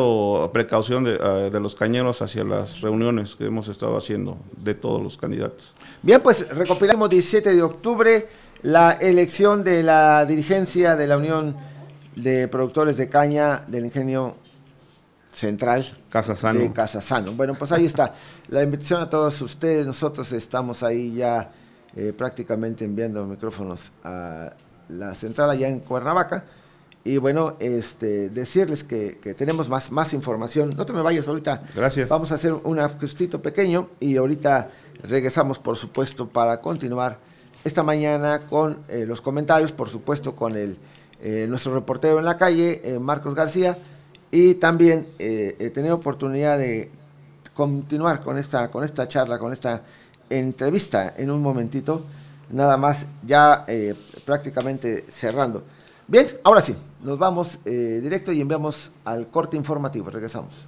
[0.52, 5.02] precaución de, eh, de los cañeros hacia las reuniones que hemos estado haciendo de todos
[5.02, 5.74] los candidatos.
[6.02, 8.28] Bien, pues recopilamos 17 de octubre
[8.62, 11.56] la elección de la dirigencia de la Unión
[12.16, 14.36] de Productores de Caña del Ingenio
[15.32, 16.60] Central Casa Sano.
[16.60, 17.32] de Casasano.
[17.34, 18.14] Bueno, pues ahí está
[18.50, 19.88] la invitación a todos ustedes.
[19.88, 21.52] Nosotros estamos ahí ya
[21.96, 24.54] eh, prácticamente enviando micrófonos a
[24.90, 26.44] la central allá en Cuernavaca.
[27.04, 30.72] Y bueno, este, decirles que, que tenemos más, más información.
[30.76, 31.64] No te me vayas ahorita.
[31.76, 32.10] Gracias.
[32.10, 34.70] Vamos a hacer un ajustito pequeño y ahorita
[35.04, 37.20] regresamos, por supuesto, para continuar
[37.64, 40.78] esta mañana con eh, los comentarios, por supuesto, con el,
[41.22, 43.78] eh, nuestro reportero en la calle, eh, Marcos García,
[44.32, 46.90] y también eh, he tenido oportunidad de
[47.54, 49.82] continuar con esta, con esta charla, con esta
[50.30, 52.06] entrevista en un momentito,
[52.52, 53.66] nada más ya
[54.26, 55.64] prácticamente cerrando.
[56.08, 60.10] Bien, ahora sí, nos vamos eh, directo y enviamos al corte informativo.
[60.10, 60.68] Regresamos.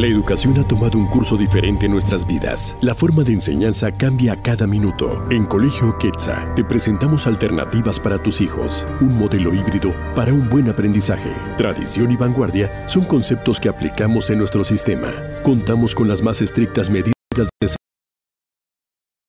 [0.00, 2.74] La educación ha tomado un curso diferente en nuestras vidas.
[2.80, 5.22] La forma de enseñanza cambia a cada minuto.
[5.28, 10.70] En Colegio Quetzal te presentamos alternativas para tus hijos, un modelo híbrido para un buen
[10.70, 11.34] aprendizaje.
[11.58, 15.12] Tradición y vanguardia son conceptos que aplicamos en nuestro sistema.
[15.42, 17.68] Contamos con las más estrictas medidas de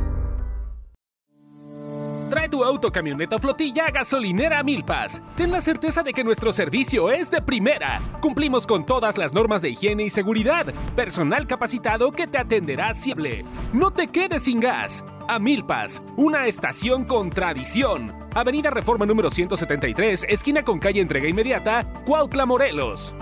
[2.30, 5.22] Trae tu auto, camioneta o flotilla a Gasolinera Milpas.
[5.36, 8.02] Ten la certeza de que nuestro servicio es de primera.
[8.20, 10.66] Cumplimos con todas las normas de higiene y seguridad.
[10.96, 13.44] Personal capacitado que te atenderá siempre.
[13.72, 15.04] No te quedes sin gas.
[15.28, 18.12] A Milpas, una estación con tradición.
[18.34, 23.14] Avenida Reforma número 173, esquina con calle Entrega Inmediata, Cuautla, Morelos.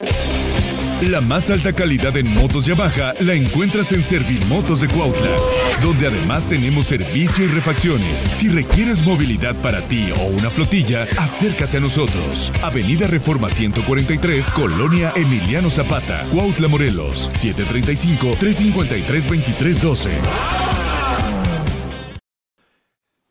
[0.00, 5.36] La más alta calidad en motos Yamaha la encuentras en Servimotos de Cuautla,
[5.82, 8.22] donde además tenemos servicio y refacciones.
[8.22, 12.52] Si requieres movilidad para ti o una flotilla, acércate a nosotros.
[12.62, 20.10] Avenida Reforma 143, Colonia Emiliano Zapata, Cuautla, Morelos, 735-353-2312.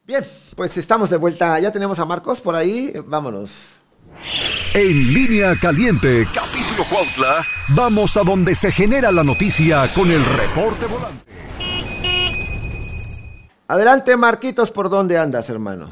[0.06, 1.60] Bien, pues estamos de vuelta.
[1.60, 2.92] Ya tenemos a Marcos por ahí.
[3.06, 3.76] Vámonos.
[4.74, 10.86] En línea caliente, capítulo Cuautla, vamos a donde se genera la noticia con el reporte
[10.86, 11.26] volante.
[13.68, 15.90] Adelante, Marquitos, ¿por dónde andas, hermano?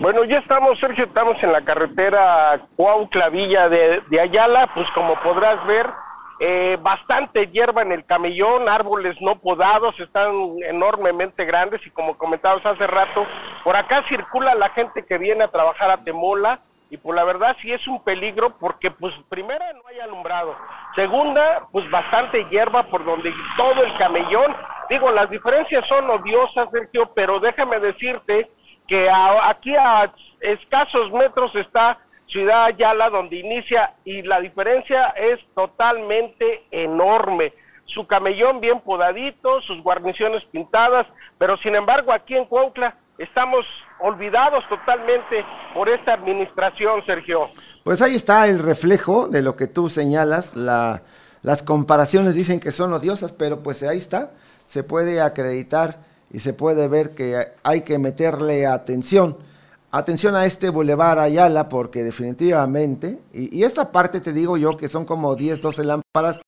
[0.00, 5.14] Bueno, ya estamos, Sergio, estamos en la carretera Cuautla Villa de, de Ayala, pues como
[5.20, 5.86] podrás ver,
[6.40, 10.30] eh, bastante hierba en el camellón, árboles no podados, están
[10.66, 11.86] enormemente grandes.
[11.86, 13.26] Y como comentabas hace rato,
[13.64, 17.56] por acá circula la gente que viene a trabajar a Temola y pues la verdad
[17.60, 20.54] sí es un peligro porque pues primera no hay alumbrado,
[20.94, 24.54] segunda pues bastante hierba por donde todo el camellón,
[24.88, 28.50] digo las diferencias son odiosas Sergio, pero déjame decirte
[28.86, 35.38] que a- aquí a escasos metros está Ciudad Ayala donde inicia y la diferencia es
[35.54, 37.52] totalmente enorme.
[37.84, 41.06] Su camellón bien podadito, sus guarniciones pintadas,
[41.38, 43.64] pero sin embargo aquí en Cuautla estamos
[44.00, 47.44] olvidados totalmente por esta administración, Sergio.
[47.84, 50.54] Pues ahí está el reflejo de lo que tú señalas.
[50.54, 51.02] La,
[51.42, 54.32] las comparaciones dicen que son odiosas, pero pues ahí está.
[54.66, 56.00] Se puede acreditar
[56.30, 59.38] y se puede ver que hay que meterle atención.
[59.92, 64.88] Atención a este Boulevard Ayala, porque definitivamente, y, y esta parte te digo yo que
[64.88, 66.40] son como 10, 12 lámparas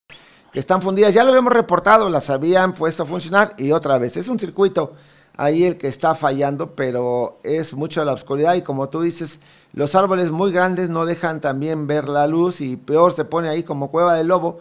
[0.53, 1.15] que están fundidas.
[1.15, 4.17] Ya lo habíamos reportado, las habían puesto a funcionar y otra vez.
[4.17, 4.95] Es un circuito
[5.39, 9.41] ahí el que está fallando, pero es mucho la oscuridad y como tú dices,
[9.73, 13.63] los árboles muy grandes no dejan también ver la luz y peor se pone ahí
[13.63, 14.59] como cueva de lobo.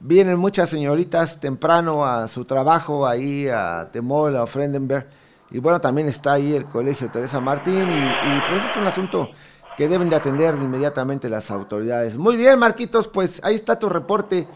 [0.00, 5.08] Vienen muchas señoritas temprano a su trabajo ahí a Temol, a Frendenberg
[5.50, 9.30] Y bueno, también está ahí el Colegio Teresa Martín y, pues es un asunto
[9.78, 12.18] que deben de atender inmediatamente las autoridades.
[12.18, 14.46] Muy bien, Marquitos, pues ahí está tu reporte.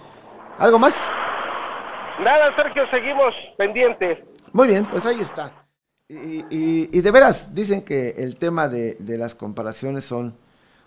[0.58, 1.10] ¿Algo más?
[2.20, 4.18] Nada, Sergio, seguimos pendientes.
[4.52, 5.61] Muy bien, pues ahí está.
[6.50, 10.34] Y, de veras, dicen que el tema de, de, las comparaciones son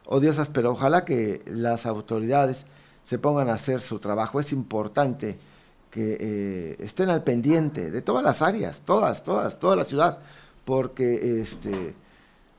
[0.05, 2.65] odiosas, pero ojalá que las autoridades
[3.03, 4.39] se pongan a hacer su trabajo.
[4.39, 5.39] Es importante
[5.89, 10.19] que eh, estén al pendiente de todas las áreas, todas, todas, toda la ciudad,
[10.63, 11.95] porque este,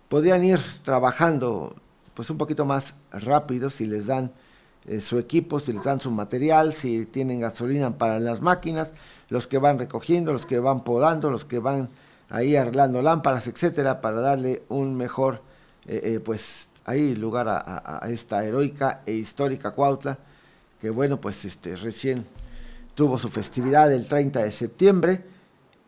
[0.09, 1.77] podrían ir trabajando
[2.15, 4.33] pues un poquito más rápido si les dan
[4.87, 8.93] eh, su equipo, si les dan su material, si tienen gasolina para las máquinas,
[9.29, 11.91] los que van recogiendo, los que van podando, los que van
[12.29, 15.43] ahí arreglando lámparas, etcétera, para darle un mejor,
[15.87, 20.19] eh, pues ahí lugar a, esta heroica e histórica Cuautla,
[20.81, 22.25] que bueno, pues este recién
[22.95, 25.25] tuvo su festividad el 30 de septiembre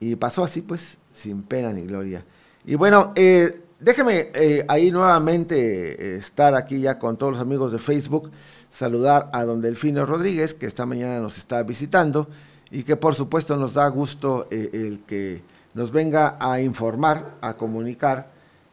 [0.01, 2.25] y pasó así pues sin pena ni gloria.
[2.65, 7.73] Y bueno, eh, déjeme eh, ahí nuevamente eh, estar aquí ya con todos los amigos
[7.73, 8.31] de Facebook,
[8.71, 12.29] saludar a don Delfino Rodríguez, que esta mañana nos está visitando
[12.71, 15.41] y que por supuesto nos da gusto el que
[15.75, 18.29] nos venga a informar, a comunicar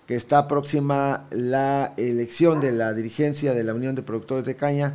[0.07, 4.93] que está próxima la elección de la dirigencia de la Unión de Productores de Caña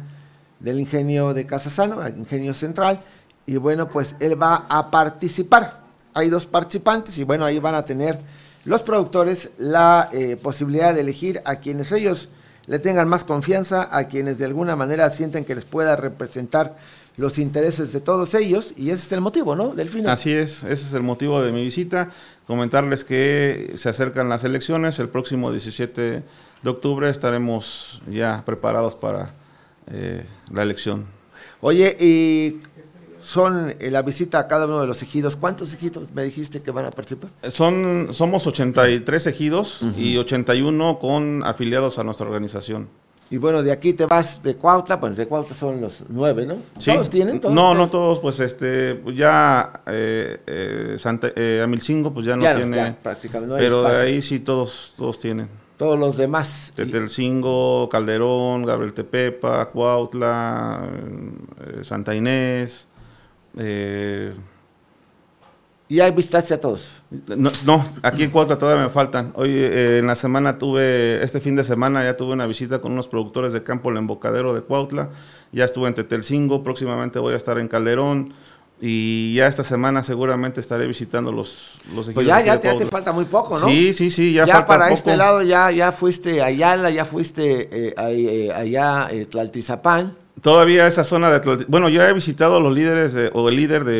[0.61, 3.01] del Ingenio de Casasano, el Ingenio Central,
[3.47, 5.81] y bueno, pues él va a participar.
[6.15, 8.21] Hay dos participantes y bueno, ahí van a tener
[8.65, 12.29] los productores la eh, posibilidad de elegir a quienes ellos
[12.67, 16.77] le tengan más confianza, a quienes de alguna manera sienten que les pueda representar
[17.17, 19.75] los intereses de todos ellos y ese es el motivo, ¿no?
[19.75, 20.11] Delfino.
[20.11, 22.11] Así es, ese es el motivo de mi visita.
[22.47, 26.23] Comentarles que se acercan las elecciones, el próximo 17
[26.63, 29.35] de octubre estaremos ya preparados para
[29.91, 31.07] eh, la elección.
[31.61, 32.61] Oye, y
[33.21, 35.37] son eh, la visita a cada uno de los ejidos.
[35.37, 37.31] ¿Cuántos ejidos me dijiste que van a participar?
[37.53, 42.89] Son, somos 83 ejidos y 81 con afiliados a nuestra organización.
[43.31, 46.57] Y bueno, de aquí te vas de Cuautla, bueno, de Cuautla son los nueve, ¿no?
[46.85, 47.41] ¿Todos tienen?
[47.41, 52.43] ¿Todos no, no todos, pues este, pues ya eh, eh, eh, Amilcingo, pues ya no
[52.43, 52.97] tiene.
[53.01, 55.49] prácticamente no hay Pero de ahí sí todos, todos tienen.
[55.77, 56.73] Todos los demás.
[56.75, 60.91] Tetelcingo, Calderón, Gabriel Tepepa, Cuautla,
[61.83, 62.89] Santa Inés,
[63.57, 64.35] eh,
[65.91, 67.03] ¿Y ahí visitaste a todos?
[67.65, 69.33] No, aquí en Cuautla todavía me faltan.
[69.35, 72.93] Hoy eh, en la semana tuve, este fin de semana ya tuve una visita con
[72.93, 75.09] unos productores de campo, el embocadero de Cuautla.
[75.51, 78.35] Ya estuve en Tetelcingo, próximamente voy a estar en Calderón.
[78.81, 83.25] Y ya esta semana seguramente estaré visitando los, los Pues ya, ya, te falta muy
[83.25, 83.67] poco, ¿no?
[83.67, 87.69] Sí, sí, sí, ya, ya para este lado ya, ya fuiste a Ayala, ya fuiste
[87.89, 90.15] eh, allá, Tlaltizapán.
[90.41, 93.93] Todavía esa zona de Bueno, yo he visitado a los líderes o el líder de,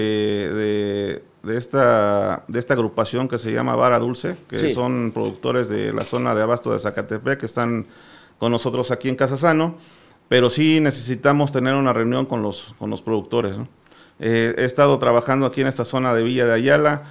[0.55, 6.05] de, esta, de esta agrupación que se llama Vara Dulce, que son productores de la
[6.05, 7.87] zona de Abasto de Zacatepec, que están
[8.39, 9.77] con nosotros aquí en Casasano,
[10.29, 13.57] pero sí necesitamos tener una reunión con los, con los productores.
[14.19, 17.05] Eh, he estado trabajando aquí en esta zona de Villa de Ayala.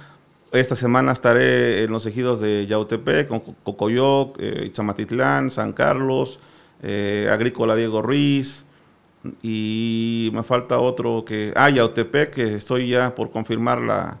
[0.52, 6.40] Esta semana estaré en los ejidos de Yautepec, con Cocoyoc, eh, Chamatitlán, San Carlos,
[6.82, 8.64] eh, Agrícola Diego Ruiz,
[9.42, 14.18] y me falta otro que, ah, Yautepec, que estoy ya por confirmar la,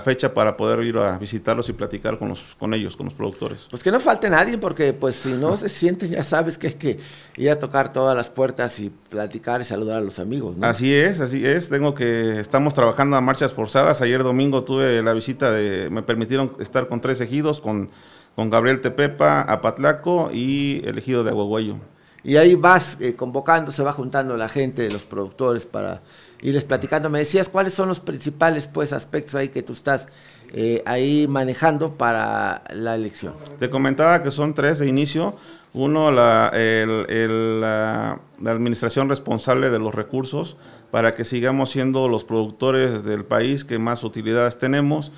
[0.00, 3.66] fecha para poder ir a visitarlos y platicar con, los, con ellos, con los productores.
[3.70, 6.74] Pues que no falte nadie, porque pues si no se sienten, ya sabes que hay
[6.74, 6.98] que
[7.36, 10.56] ir a tocar todas las puertas y platicar y saludar a los amigos.
[10.60, 11.68] Así es, así es.
[11.68, 14.00] Tengo que, estamos trabajando a marchas forzadas.
[14.02, 17.90] Ayer domingo tuve la visita de, me permitieron estar con tres ejidos, con,
[18.34, 21.76] con Gabriel Tepepa, Apatlaco y el ejido de Aguaguayo.
[22.24, 26.02] Y ahí vas eh, convocando, se va juntando la gente, los productores para
[26.42, 27.08] irles platicando.
[27.08, 30.08] Me decías cuáles son los principales pues aspectos ahí que tú estás
[30.52, 33.34] eh, ahí manejando para la elección.
[33.58, 35.36] Te comentaba que son tres de inicio.
[35.72, 40.56] Uno, la, la, administración responsable de los recursos
[40.90, 45.12] para que sigamos siendo los productores del país que más utilidades tenemos.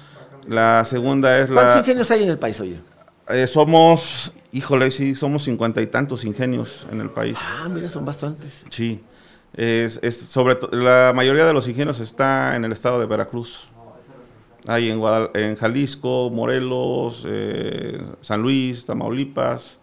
[0.49, 1.63] La segunda es la...
[1.63, 2.81] ¿Cuántos ingenios hay en el país, oye?
[3.31, 7.37] Eh, somos Híjole, sí, somos cincuenta y tantos ingenios en el país.
[7.41, 8.65] Ah, mira, son bastantes.
[8.71, 9.01] Sí.
[9.55, 13.69] Es, sobre la mayoría de los ingenios está en el estado de Veracruz.
[14.67, 15.01] Hay en,
[15.35, 19.77] en Jalisco, Morelos, eh, San Luis, Tamaulipas.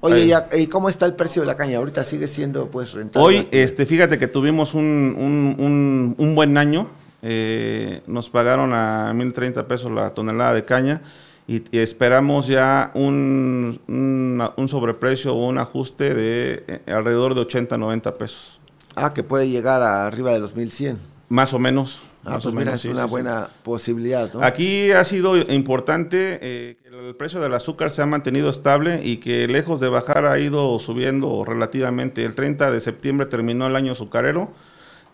[0.00, 1.78] Oye, ¿y cómo está el precio de la caña?
[1.78, 3.26] Ahorita sigue siendo pues rentable.
[3.26, 6.88] Hoy, este, fíjate que tuvimos un, un, buen año.
[7.20, 11.02] Eh, nos pagaron a 1.030 pesos la tonelada de caña
[11.48, 18.18] y, esperamos ya un, un, sobreprecio o un ajuste de eh, alrededor de 80, 90
[18.18, 18.60] pesos.
[18.94, 20.98] Ah, que puede llegar a arriba de los 1100.
[21.30, 22.02] Más o menos.
[22.22, 24.30] Ah, pues mira, es una buena posibilidad.
[24.34, 24.42] ¿no?
[24.42, 29.16] Aquí ha sido importante eh, que el precio del azúcar se ha mantenido estable y
[29.16, 32.24] que lejos de bajar ha ido subiendo relativamente.
[32.24, 34.52] El 30 de septiembre terminó el año azucarero.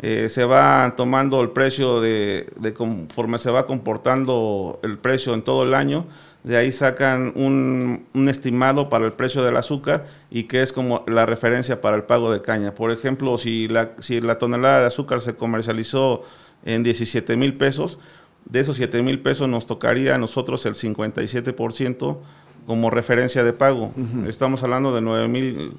[0.01, 5.43] Eh, se va tomando el precio de, de, conforme se va comportando el precio en
[5.43, 6.07] todo el año.
[6.45, 11.03] De ahí sacan un, un, estimado para el precio del azúcar y que es como
[11.07, 12.74] la referencia para el pago de caña.
[12.74, 16.22] Por ejemplo, si la, si la tonelada de azúcar se comercializó
[16.64, 17.99] en 17 mil pesos.
[18.45, 22.18] De esos 7 mil pesos nos tocaría a nosotros el 57%
[22.66, 23.92] como referencia de pago.
[24.28, 25.72] Estamos hablando de 9 mil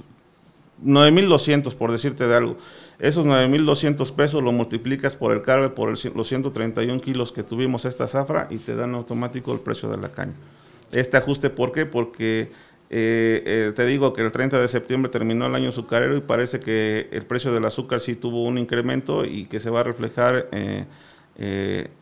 [0.84, 2.58] 9.200 por decirte de algo.
[3.00, 7.86] Esos 9.200 pesos lo multiplicas por el carbe, por el, los 131 kilos que tuvimos
[7.86, 10.34] esta zafra y te dan automático el precio de la caña.
[10.92, 11.86] Este ajuste, ¿por qué?
[11.86, 12.52] Porque
[12.90, 16.60] eh, eh, te digo que el 30 de septiembre terminó el año azucarero y parece
[16.60, 20.48] que el precio del azúcar sí tuvo un incremento y que se va a reflejar
[20.52, 20.86] eh,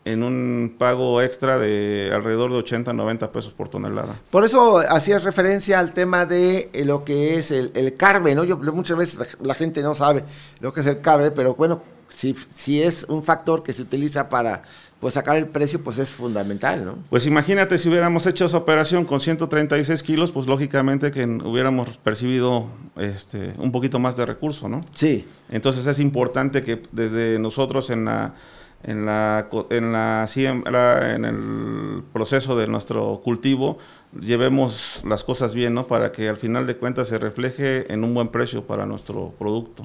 [0.04, 4.14] en un pago extra de alrededor de 80, 90 pesos por tonelada.
[4.30, 8.44] Por eso hacías referencia al tema de lo que es el, el, carbe, ¿no?
[8.44, 10.22] Yo, muchas veces la gente no sabe
[10.60, 14.62] lo que es el carbe, pero bueno, si es un factor que se utiliza para
[15.04, 16.94] pues sacar el precio pues es fundamental, ¿no?
[17.10, 22.68] Pues imagínate si hubiéramos hecho esa operación con 136 kilos, pues lógicamente que hubiéramos percibido
[22.96, 24.80] este, un poquito más de recurso, ¿no?
[24.94, 25.28] Sí.
[25.50, 28.36] Entonces es importante que desde nosotros en la
[28.82, 33.76] en la en la siembra, en el proceso de nuestro cultivo
[34.18, 35.86] llevemos las cosas bien, ¿no?
[35.86, 39.84] Para que al final de cuentas se refleje en un buen precio para nuestro producto.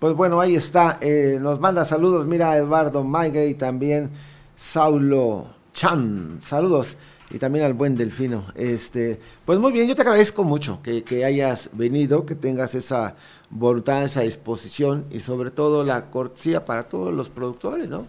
[0.00, 0.98] Pues bueno, ahí está.
[1.02, 4.10] Eh, nos manda saludos, mira Eduardo Maigre y también
[4.56, 6.40] Saulo Chan.
[6.42, 6.96] Saludos.
[7.30, 8.46] Y también al buen Delfino.
[8.54, 13.16] Este, pues muy bien, yo te agradezco mucho que, que hayas venido, que tengas esa
[13.50, 18.06] voluntad, esa disposición y sobre todo la cortesía para todos los productores, ¿no?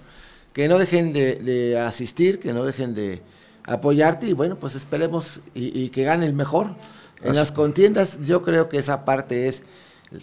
[0.54, 3.24] Que no dejen de, de asistir, que no dejen de
[3.64, 6.76] apoyarte y bueno, pues esperemos y, y que gane el mejor.
[7.24, 7.36] En Así.
[7.36, 9.64] las contiendas yo creo que esa parte es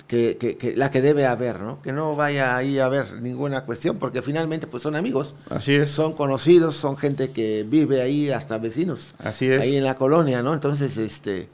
[0.06, 1.82] que, que, que, la que debe haber, ¿no?
[1.82, 5.34] Que no vaya ahí a haber ninguna cuestión, porque finalmente pues son amigos.
[5.50, 5.90] Así es.
[5.90, 9.14] Son conocidos, son gente que vive ahí, hasta vecinos.
[9.18, 9.60] Así es.
[9.60, 10.54] Ahí en la colonia, ¿no?
[10.54, 11.48] Entonces, este,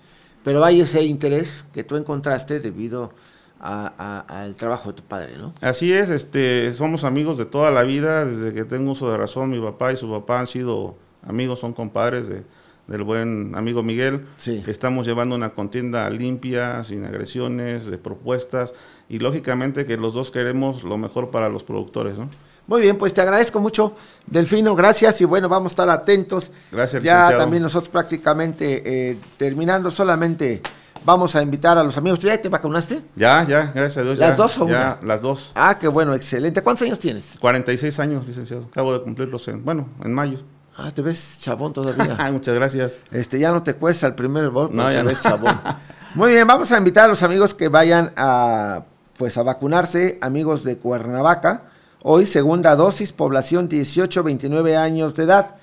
[0.45, 3.13] pero hay ese interés que tú encontraste debido
[3.59, 5.53] al trabajo de tu padre, ¿no?
[5.61, 9.51] Así es, este, somos amigos de toda la vida, desde que tengo uso de razón,
[9.51, 12.43] mi papá y su papá han sido amigos, son compadres de,
[12.91, 14.61] del buen amigo Miguel, sí.
[14.65, 18.75] que estamos llevando una contienda limpia, sin agresiones, de propuestas,
[19.09, 22.29] y lógicamente que los dos queremos lo mejor para los productores, ¿no?
[22.67, 23.95] Muy bien, pues te agradezco mucho,
[24.27, 26.51] Delfino, gracias y bueno, vamos a estar atentos.
[26.71, 27.43] Gracias, Ya licenciado.
[27.43, 30.61] también nosotros prácticamente eh, terminando, solamente
[31.05, 32.19] vamos a invitar a los amigos.
[32.21, 33.03] ¿Tú ya te vacunaste?
[33.17, 34.19] Ya, ya, gracias a Dios.
[34.19, 35.09] ¿Las ya, dos o ya, una?
[35.09, 35.51] las dos.
[35.55, 36.63] Ah, qué bueno, excelente.
[36.63, 37.37] ¿Cuántos años tienes?
[37.41, 38.65] 46 años, licenciado.
[38.71, 40.39] Acabo de cumplirlos en, bueno, en mayo.
[40.77, 42.17] Ah, te ves chabón todavía.
[42.33, 42.99] Muchas gracias.
[43.11, 45.61] Este, ya no te cuesta el primer gol, No, ya te ves chabón.
[46.15, 48.83] Muy bien, vamos a invitar a los amigos que vayan a,
[49.17, 51.65] pues, a vacunarse, amigos de Cuernavaca.
[52.03, 55.57] Hoy, segunda dosis, población 18-29 años de edad.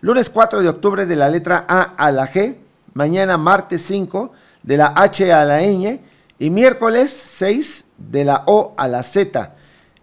[0.00, 2.56] Lunes 4 de octubre de la letra A a la G.
[2.94, 4.32] Mañana, martes 5,
[4.62, 6.00] de la H a la Ñ.
[6.38, 9.54] Y miércoles 6, de la O a la Z.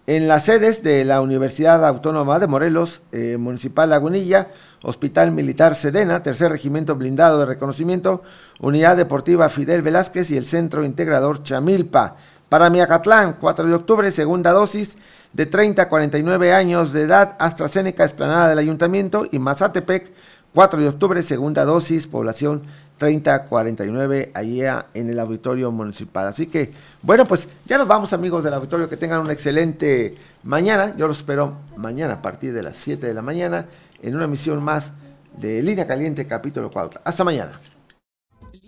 [0.10, 4.48] En las sedes de la Universidad Autónoma de Morelos, eh, Municipal Lagunilla,
[4.82, 8.24] Hospital Militar Sedena, Tercer Regimiento Blindado de Reconocimiento,
[8.60, 12.16] Unidad Deportiva Fidel Velázquez y el Centro Integrador Chamilpa.
[12.50, 14.98] Para Miacatlán, 4 de octubre, segunda dosis,
[15.32, 20.12] de 30 a 49 años de edad, AstraZeneca, Esplanada del Ayuntamiento y Mazatepec,
[20.54, 22.64] 4 de octubre, segunda dosis, población
[22.98, 26.28] 30 a 49, allá en el auditorio municipal.
[26.28, 26.72] Así que,
[27.02, 30.94] bueno, pues ya nos vamos amigos del auditorio, que tengan una excelente mañana.
[30.98, 33.66] Yo los espero mañana a partir de las 7 de la mañana
[34.02, 34.92] en una emisión más
[35.38, 37.02] de Línea Caliente, capítulo 4.
[37.04, 37.60] Hasta mañana.